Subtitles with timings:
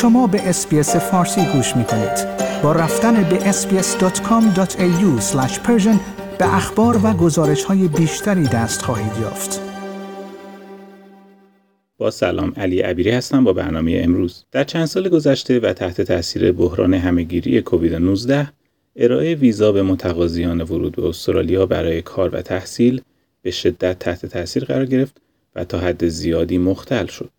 [0.00, 2.26] شما به اسپیس فارسی گوش می کنید.
[2.62, 5.22] با رفتن به sbs.com.au
[6.38, 9.60] به اخبار و گزارش های بیشتری دست خواهید یافت.
[11.98, 14.44] با سلام علی عبیری هستم با برنامه امروز.
[14.52, 18.52] در چند سال گذشته و تحت تاثیر بحران همهگیری کووید 19
[18.96, 23.00] ارائه ویزا به متقاضیان ورود به استرالیا برای کار و تحصیل
[23.42, 25.16] به شدت تحت تاثیر قرار گرفت
[25.56, 27.30] و تا حد زیادی مختل شد.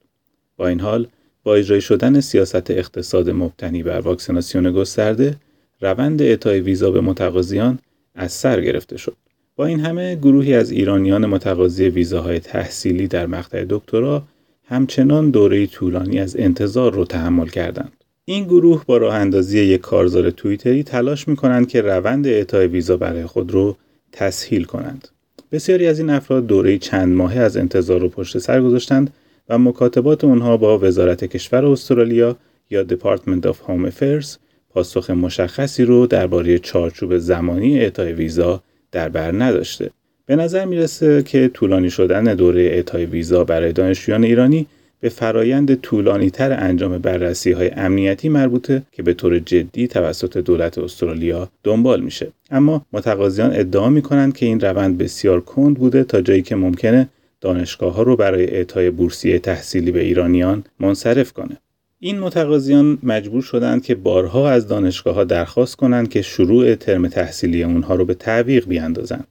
[0.57, 1.07] با این حال
[1.43, 5.35] با اجرای شدن سیاست اقتصاد مبتنی بر واکسیناسیون گسترده
[5.81, 7.79] روند اعطای ویزا به متقاضیان
[8.15, 9.15] از سر گرفته شد.
[9.55, 14.23] با این همه گروهی از ایرانیان متقاضی ویزاهای تحصیلی در مقطع دکترا
[14.65, 17.91] همچنان دوره طولانی از انتظار رو تحمل کردند.
[18.25, 22.97] این گروه با راه اندازی یک کارزار توییتری تلاش می کنند که روند اعطای ویزا
[22.97, 23.77] برای خود رو
[24.11, 25.07] تسهیل کنند.
[25.51, 29.13] بسیاری از این افراد دوره چند ماهه از انتظار رو پشت سر گذاشتند
[29.49, 32.35] و مکاتبات اونها با وزارت کشور استرالیا
[32.69, 34.37] یا Department of Home Affairs
[34.69, 39.89] پاسخ مشخصی رو درباره چارچوب زمانی اعطای ویزا در بر نداشته.
[40.25, 44.67] به نظر می‌رسه که طولانی شدن دوره اعطای ویزا برای دانشجویان ایرانی
[44.99, 50.77] به فرایند طولانی تر انجام بررسی های امنیتی مربوطه که به طور جدی توسط دولت
[50.77, 56.41] استرالیا دنبال میشه اما متقاضیان ادعا می‌کنند که این روند بسیار کند بوده تا جایی
[56.41, 57.09] که ممکنه
[57.41, 61.57] دانشگاه ها رو برای اعطای بورسیه تحصیلی به ایرانیان منصرف کنه.
[61.99, 67.63] این متقاضیان مجبور شدند که بارها از دانشگاه ها درخواست کنند که شروع ترم تحصیلی
[67.63, 69.27] اونها رو به تعویق بیاندازند.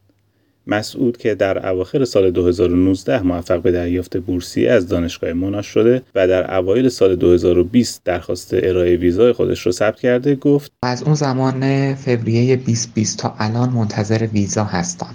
[0.66, 6.28] مسعود که در اواخر سال 2019 موفق به دریافت بورسیه از دانشگاه مناش شده و
[6.28, 11.94] در اوایل سال 2020 درخواست ارائه ویزای خودش رو ثبت کرده گفت از اون زمان
[11.94, 15.14] فوریه 2020 تا الان منتظر ویزا هستم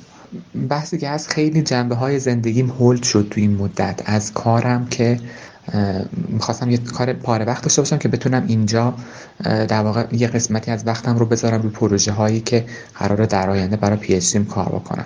[0.69, 4.01] بحثی که از خیلی جنبه های زندگیم هولد شد تو این مدت.
[4.05, 5.19] از کارم که
[6.27, 8.93] می‌خواستم یه کار پاره وقت داشته باشم که بتونم اینجا
[9.43, 12.65] در واقع یه قسمتی از وقتم رو بذارم روی پروژه هایی که
[12.95, 14.19] قرار در آینده برای پی
[14.49, 15.05] کار بکنم.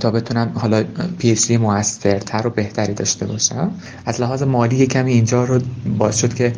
[0.00, 0.84] تا بتونم حالا
[1.18, 3.70] پی اچ دی موثرتر و بهتری داشته باشم.
[4.06, 5.60] از لحاظ مالی کمی اینجا رو
[5.98, 6.52] باعث شد که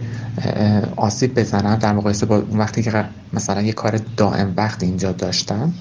[0.97, 1.77] آسیب بزنم.
[1.77, 5.73] در مقایسه با وقتی که مثلا یه کار دائم وقت اینجا داشتم.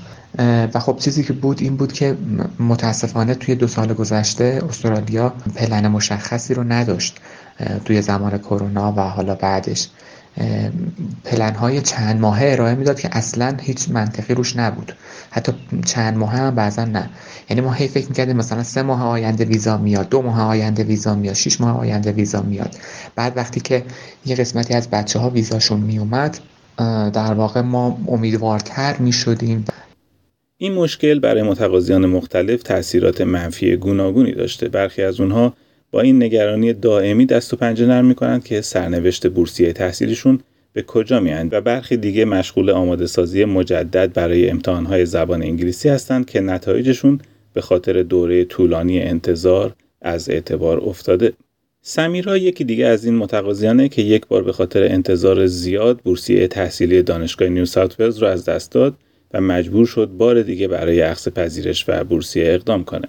[0.74, 2.18] و خب چیزی که بود این بود که
[2.60, 7.18] متاسفانه توی دو سال گذشته استرالیا پلن مشخصی رو نداشت
[7.86, 9.90] توی زمان کرونا و حالا بعدش.
[11.26, 14.96] پلن های چند ماهه ارائه می‌داد که اصلا هیچ منطقی روش نبود.
[15.32, 15.54] حتی
[15.86, 17.10] چند ماه هم بعضا نه.
[17.50, 21.16] یعنی ما هی فکر می‌کردیم مثلا سه ماه آینده ویزا میاد دو ماه آینده ویزا
[21.16, 22.76] میاد شش ماه آینده ویزا میاد.
[23.16, 23.84] بعد وقتی که
[24.26, 26.38] یه قسمتی از بچه ها ویزاشون میومد
[27.14, 29.66] در واقع ما امیدوارتر می‌شدیم.
[30.64, 35.54] این مشکل برای متقاضیان مختلف تاثیرات منفی گوناگونی داشته برخی از اونها
[35.92, 40.40] با این نگرانی دائمی دست و پنجه نرم می‌کنند که سرنوشت بورسیه تحصیلیشون
[40.74, 46.26] به کجا میاند و برخی دیگه مشغول آماده سازی مجدد برای امتحانهای زبان انگلیسی هستند
[46.26, 47.20] که نتایجشون
[47.54, 51.34] به خاطر دوره طولانی انتظار از اعتبار افتاده.
[51.82, 57.02] سمیرا یکی دیگه از این متقاضیانه که یک بار به خاطر انتظار زیاد بورسیه تحصیلی
[57.02, 58.96] دانشگاه نیو ساوت ولز رو از دست داد
[59.34, 63.08] و مجبور شد بار دیگه برای عقص پذیرش و بورسیه اقدام کنه.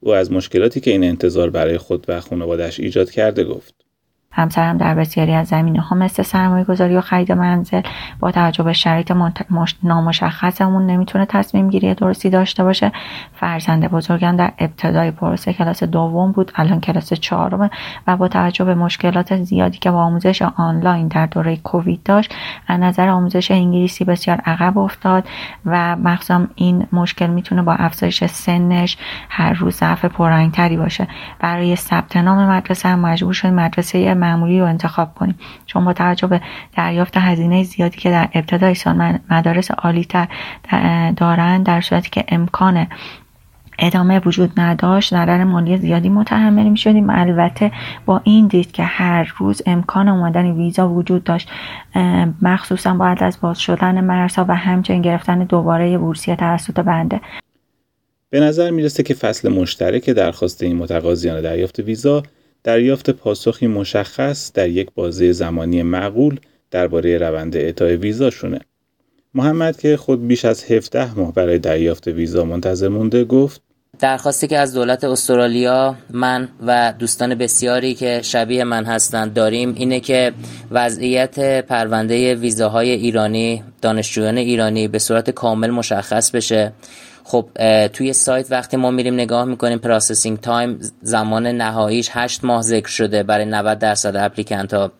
[0.00, 3.89] او از مشکلاتی که این انتظار برای خود و خانوادش ایجاد کرده گفت.
[4.32, 7.80] همسرم در بسیاری از زمینه ها مثل سرمایه گذاری و خرید منزل
[8.20, 9.12] با توجه به شرایط
[9.82, 12.92] نامشخصمون نمی‌تونه تصمیم گیری درستی داشته باشه.
[13.34, 17.70] فرزند بزرگم در ابتدای پروسه کلاس دوم بود الان کلاس چهارم
[18.06, 22.34] و با توجه به مشکلات زیادی که با آموزش آنلاین در دوره کووید داشت
[22.66, 25.28] از نظر آموزش انگلیسی بسیار عقب افتاد
[25.66, 28.96] و مخصوصا این مشکل می‌تونه با افزایش سنش
[29.28, 31.08] هر روز ضعف پررنگتری باشه.
[31.40, 35.38] برای ثبت نام مدرسه هم مجبور شد مدرسه معمولی رو انتخاب کنیم.
[35.66, 36.40] چون با توجه به
[36.76, 40.28] دریافت هزینه زیادی که در ابتدای سال مدارس عالی تر
[41.16, 42.86] دارند در صورتی که امکان
[43.82, 47.72] ادامه وجود نداشت ضرر مالی زیادی متحمل می شدیم البته
[48.06, 51.50] با این دید که هر روز امکان اومدن ویزا وجود داشت
[52.42, 57.20] مخصوصا بعد از باز شدن مرزها و همچنین گرفتن دوباره بورسیه توسط بنده.
[58.30, 62.22] به نظر می‌رسه که فصل مشترک درخواست این متقاضیان دریافت ویزا
[62.64, 66.40] دریافت پاسخی مشخص در یک بازه زمانی معقول
[66.70, 68.60] درباره روند اعطای ویزاشونه.
[69.34, 73.62] محمد که خود بیش از 17 ماه برای دریافت ویزا منتظر مونده گفت
[73.98, 80.00] درخواستی که از دولت استرالیا من و دوستان بسیاری که شبیه من هستند داریم اینه
[80.00, 80.32] که
[80.70, 86.72] وضعیت پرونده ویزاهای ایرانی دانشجویان ایرانی به صورت کامل مشخص بشه
[87.30, 87.48] خب
[87.86, 93.22] توی سایت وقتی ما میریم نگاه می‌کنیم processing time زمان نهاییش 8 ماه ذکر شده
[93.22, 94.92] برای 90 درصد applicant ها.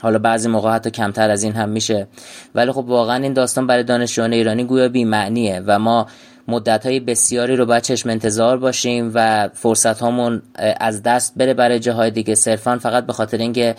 [0.00, 2.06] حالا بعضی موقع حتی کمتر از این هم میشه.
[2.54, 6.06] ولی خب واقعا این داستان برای دانشجویان ایرانی گویا بی معنیه و ما
[6.48, 10.42] مدت های بسیاری رو باید چشم انتظار باشیم و فرصت هامون
[10.80, 12.34] از دست بره برای جاهای دیگه.
[12.34, 13.74] صرفا فقط به خاطر اینکه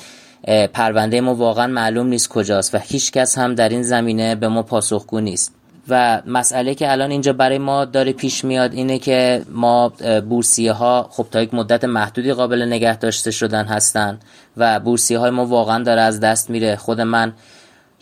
[0.74, 4.64] پرونده ما واقعا معلوم نیست کجاست و هیچ کس هم در این زمینه به ما
[4.64, 5.59] پاسخگو نیست.
[5.90, 9.90] و مسئله که الان اینجا برای ما داره پیش میاد اینه که ما
[10.30, 14.20] بورسیه ها خب تا یک مدت محدودی قابل نگه داشته شدن هستن
[14.58, 16.76] و بورسیه های ما واقعا داره از دست میره.
[16.76, 17.34] خود من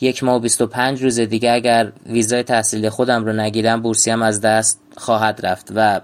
[0.02, 4.82] یک ماه و 25 روز دیگه اگر ویزای تحصیل خودم رو نگیرم بورسیم از دست
[4.98, 6.02] خواهد رفت و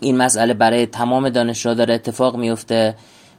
[0.00, 2.94] این مسئله برای تمام دانشجوها داره اتفاق میفته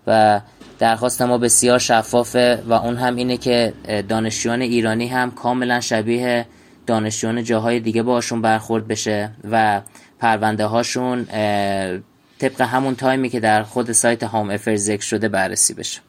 [0.07, 0.41] و
[0.79, 3.73] درخواست ما بسیار شفافه و اون هم اینه که
[4.09, 6.45] دانشجویان ایرانی هم کاملا شبیه
[6.85, 9.81] دانشجویان جاهای دیگه باشون برخورد بشه و
[10.19, 11.25] پرونده هاشون
[12.39, 16.01] طبق همون تایمی که در خود سایت هام افر ذکر شده بررسی بشه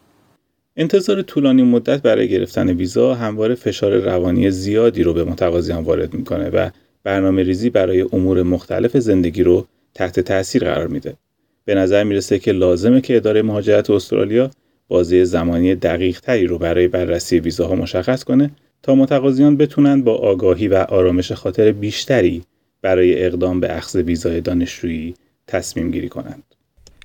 [0.77, 6.51] انتظار طولانی مدت برای گرفتن ویزا همواره فشار روانی زیادی رو به متقاضیان وارد می‌کنه
[6.51, 6.71] و
[7.05, 11.17] برنامه ریزی برای امور مختلف زندگی رو تحت تاثیر قرار میده.
[11.65, 14.51] به نظر می‌رسه که لازمه که اداره مهاجرت استرالیا
[14.89, 18.51] بازی زمانی دقیق تری رو برای بررسی ویزاها مشخص کنه
[18.83, 22.45] تا متقاضیان بتونن با آگاهی و آرامش خاطر بیشتری
[22.83, 25.15] برای اقدام به اخذ ویزای دانشجویی
[25.47, 26.52] تصمیم گیری کنند.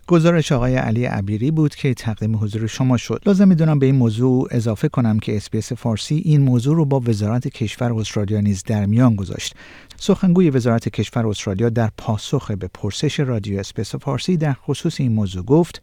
[0.08, 3.22] گزارش آقای علی عبیری بود که تقدیم حضور شما شد.
[3.26, 7.48] لازم می‌دونم به این موضوع اضافه کنم که SBS فارسی این موضوع رو با وزارت
[7.48, 9.56] کشور استرالیا نیز در میان گذاشت.
[10.00, 15.44] سخنگوی وزارت کشور استرالیا در پاسخ به پرسش رادیو SBS فارسی در خصوص این موضوع
[15.44, 15.82] گفت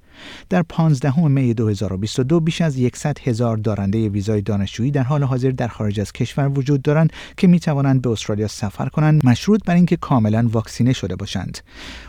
[0.49, 5.69] در 15 می 2022 بیش از 100 هزار دارنده ویزای دانشجویی در حال حاضر در
[5.69, 9.97] خارج از کشور وجود دارند که می توانند به استرالیا سفر کنند مشروط بر اینکه
[9.97, 11.59] کاملا واکسینه شده باشند.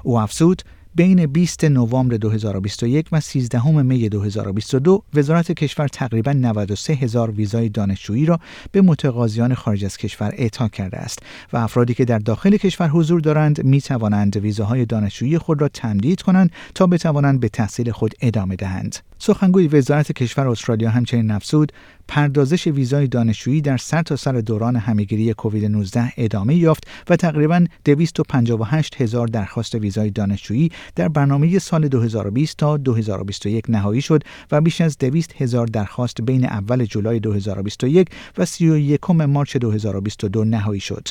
[0.03, 0.61] او افزود
[0.97, 8.25] بین 20 نوامبر 2021 و 13 می 2022 وزارت کشور تقریبا 93 هزار ویزای دانشجویی
[8.25, 8.39] را
[8.71, 11.19] به متقاضیان خارج از کشور اعطا کرده است
[11.53, 16.21] و افرادی که در داخل کشور حضور دارند می توانند ویزاهای دانشجویی خود را تمدید
[16.21, 18.95] کنند تا بتوانند به تحصیل خود ادامه دهند.
[19.17, 21.71] سخنگوی وزارت کشور استرالیا همچنین افزود
[22.07, 29.01] پردازش ویزای دانشجویی در سرتاسر سر دوران همهگیری کووید 19 ادامه یافت و تقریبا 258
[29.01, 34.97] هزار درخواست ویزای دانشجویی در برنامه سال 2020 تا 2021 نهایی شد و بیش از
[34.97, 41.07] 200 هزار درخواست بین اول جولای 2021 و 31 مارچ 2022 نهایی شد.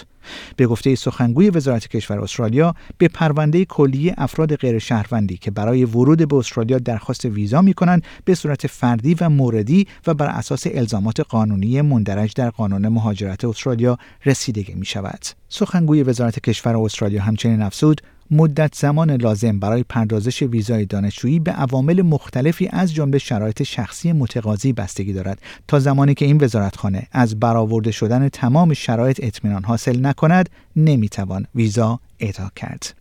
[0.57, 6.29] به گفته سخنگوی وزارت کشور استرالیا به پرونده کلی افراد غیر شهروندی که برای ورود
[6.29, 11.21] به استرالیا درخواست ویزا می کنند به صورت فردی و موردی و بر اساس الزامات
[11.21, 15.25] قانونی مندرج در قانون مهاجرت استرالیا رسیدگی می شود.
[15.49, 18.01] سخنگوی وزارت کشور استرالیا همچنین افزود
[18.31, 24.73] مدت زمان لازم برای پردازش ویزای دانشجویی به عوامل مختلفی از جمله شرایط شخصی متقاضی
[24.73, 30.49] بستگی دارد تا زمانی که این وزارتخانه از برآورده شدن تمام شرایط اطمینان حاصل نکند
[30.77, 32.95] نمی‌توان ویزا اعطا کرد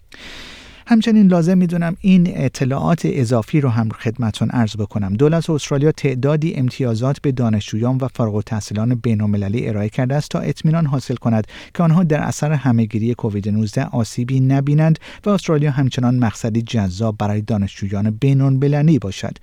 [0.87, 5.13] همچنین لازم می‌دونم این اطلاعات اضافی رو هم خدمتون عرض بکنم.
[5.13, 10.85] دولت استرالیا تعدادی امتیازات به دانشجویان و فارغ التحصیلان بین‌المللی ارائه کرده است تا اطمینان
[10.85, 16.61] حاصل کند که آنها در اثر همهگیری کووید 19 آسیبی نبینند و استرالیا همچنان مقصدی
[16.61, 19.37] جذاب برای دانشجویان بین‌المللی باشد.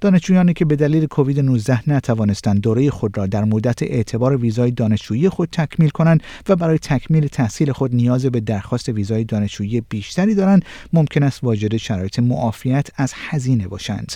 [0.00, 5.28] دانشجویانی که به دلیل کووید 19 نتوانستند دوره خود را در مدت اعتبار ویزای دانشجویی
[5.28, 10.64] خود تکمیل کنند و برای تکمیل تحصیل خود نیاز به درخواست ویزای دانشجویی بیشتری دارند
[10.92, 14.12] ممکن است واجد شرایط معافیت از هزینه باشند.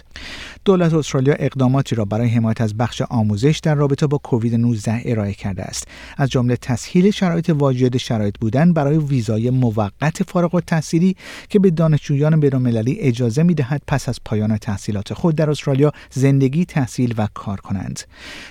[0.65, 5.33] دولت استرالیا اقداماتی را برای حمایت از بخش آموزش در رابطه با کووید 19 ارائه
[5.35, 5.89] کرده است.
[6.17, 11.17] از جمله تسهیل شرایط واجد شرایط بودن برای ویزای موقت فارغ التحصیلی
[11.49, 15.74] که به دانشجویان بین‌المللی اجازه می‌دهد پس از پایان تحصیلات خود در استرالیا
[16.11, 18.01] زندگی تحصیل و کار کنند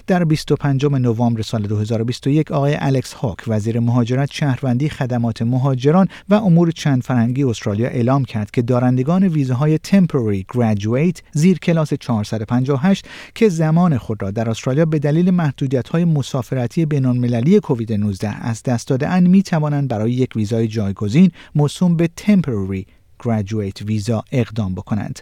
[0.07, 6.71] در 25 نوامبر سال 2021 آقای الکس هاک وزیر مهاجرت شهروندی خدمات مهاجران و امور
[6.71, 13.97] چند فرهنگی استرالیا اعلام کرد که دارندگان ویزاهای temporary graduate زیر کلاس 458 که زمان
[13.97, 19.19] خود را در استرالیا به دلیل محدودیت های مسافرتی بین‌المللی کووید 19 از دست داده
[19.19, 22.85] می توانند برای یک ویزای جایگزین موسوم به temporary
[23.23, 25.19] graduate ویزا اقدام بکنند.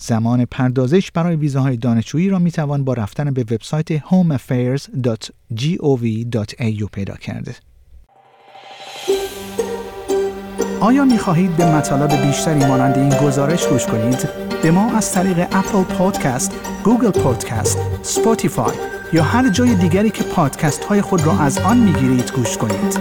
[0.00, 7.68] زمان پردازش برای ویزاهای دانشجویی را می توان با رفتن به وبسایت homeaffairs.gov.au پیدا کرد.
[10.80, 14.28] آیا می خواهید به مطالب بیشتری مانند این گزارش گوش کنید؟
[14.62, 16.52] به ما از طریق Apple Podcast،
[16.84, 18.74] Google Podcast، Spotify
[19.12, 22.98] یا هر جای دیگری که پادکست های خود را از آن می گیرید گوش کنید.